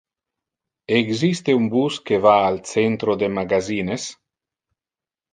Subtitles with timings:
[0.99, 4.07] Existe un bus que va al centro de magazines?